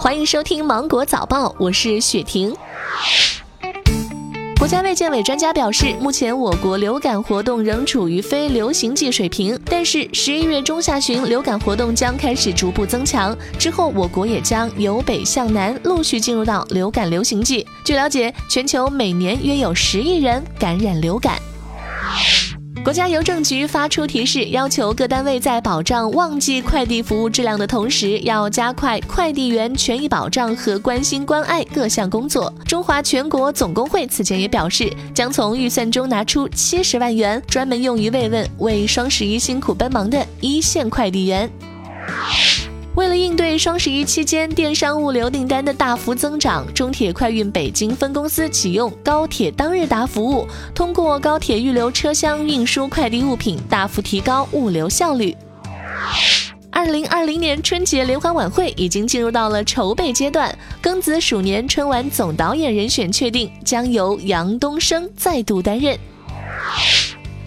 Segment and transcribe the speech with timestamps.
[0.00, 2.56] 欢迎收听《芒果早报》，我是雪婷。
[4.58, 17.66] 国家卫健委专家表示，目前我国流感活动仍处于非流行季水平，但是十一月中下旬流感活动将开始逐步增强，之后我国也将由北向南陆续进入到流感流行季。
[17.84, 21.38] 据了解，全球每年约有十亿人感染流感。
[22.82, 32.52] 国家邮政局发出提示，要求各单位在保障旺季快递服务质量的同时，要加快快递员权益保障和关心关爱各项工作。
[32.66, 41.50] 中华全国总工会此前也表示，将从预算中拿出七十万元，专门用于慰问为双十一辛苦奔忙的一线快递员。
[42.96, 55.34] 为了应对双十一期间电商物流订单的大幅增长，中铁快运北京分公司启用高铁当日达服务，通过高铁预留车厢运输快递物品，大幅提高物流效率。
[56.72, 60.52] 二零二零年春节联欢晚会已经进入到了筹备阶段，
[60.82, 65.96] 庚子鼠年春晚总导演人选确定，将由杨东升再度担任。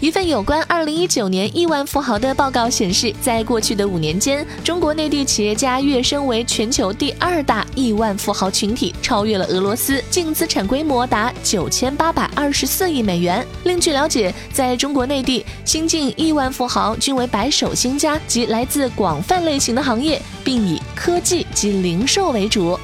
[0.00, 13.46] 一份有关二零一九年亿万富豪的报告显示，在过去的五年间，中国内地企业家跃升为全球第二大亿万富豪群体，超越了俄罗斯，净资产规模达九千八百二十四亿美元。
[13.64, 22.78] 另据了解，在中国内地，新晋亿万富豪均为白手兴家及来自广泛类型的行业，并以科技及零售为主。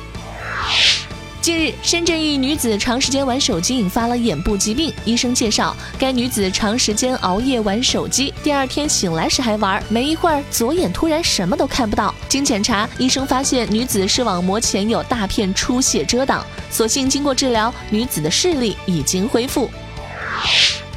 [1.47, 4.93] 近日，深圳一女子长时间玩手机引发了眼部疾病。
[5.05, 12.13] 医生介绍，该女子长时间熬夜玩手机，第二天醒来时还玩，没一会儿左眼突然什么都看不到。
[12.29, 19.71] 经检查，医生发现女子视网膜前有大片出血遮挡，所幸经过治疗，女子的视力已经恢复。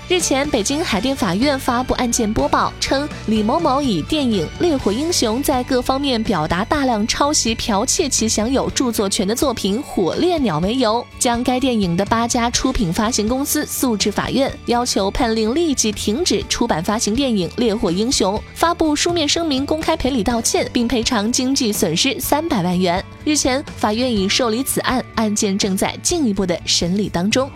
[0.09, 23.03] 日前，北京海淀法院发布案件播报，称李某某以电影《烈火英雄》在各方面表达大量抄袭、剽窃其享有著作权的作品《火烈鸟》为由，将该电影的八家出品发行公司诉至法院，要求判令立即停止出版发行电影《烈火英雄》，发布书面声明公开赔礼道歉，并赔偿经济损失三百万元。
[23.23, 27.47] 日前，法院已受理此案，案件正在进一步的审理当中。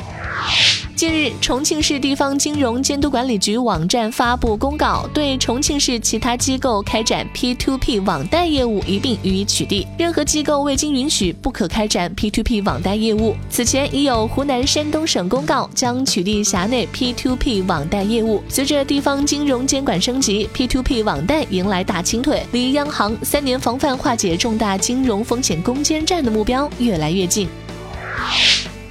[0.96, 9.88] 近日，重庆市地方金融监督管理局网站发布公告，对重庆市其他机构开展 P2P 网贷业务一并予以取缔。
[9.98, 13.34] 任何机构未经允许，不可开展 P2P 网贷业务。
[13.50, 18.44] 此前已有湖南、山东省公告将取缔辖内 P2P 网贷业务。
[18.50, 27.48] 随着地方金融监管升级，P2P 网贷迎来大清退，离央行三年防范化解重大金融风险攻坚战的目标越来越近。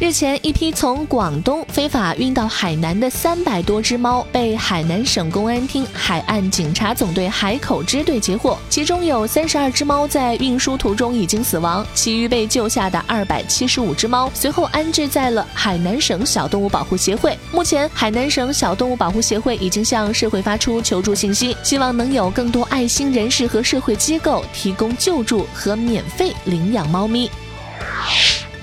[0.02, 17.38] 日前，一批从广东非法运到海南的三百多只猫被海南省公安厅海岸警察总队海口支队截获，其中有三十二只猫在运输途中已经死亡，其余被救下的二百七十五只猫随后安置在了海南省小动物保护协会。
[17.52, 27.30] 目前，海南省小动物保护协会已经向社会发出求助信息，希望能有更多爱心人士和社会机构提供救助和免费领养猫咪。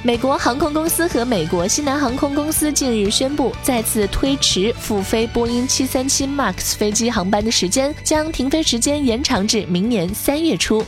[0.01, 10.85] 美国航空公司和美国西南航空公司近日宣布，再次推迟复飞波音737 MAX 飞机航班的时间，将停飞时间延长至明年三月初。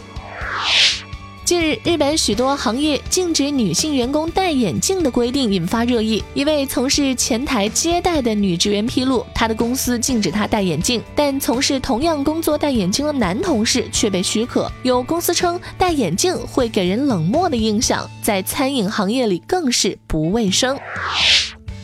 [1.51, 6.23] 近日，日本许多行业禁止女性员工戴眼镜的规定引发热议。
[6.33, 14.71] 一位从事前台接待的女职员披露，她的公司禁止她戴眼镜，但从事同样工作戴眼镜的男同事却被许可。
[14.83, 20.79] 有公司称，戴眼镜会给人冷漠的印象，在餐饮行业里更是不卫生。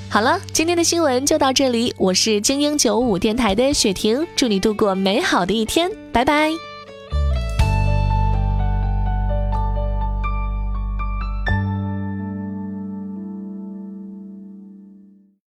[0.07, 6.53] 好了，今天的新闻就到这里，我是精英九五电台的雪婷，祝你度过美好的一天，拜拜。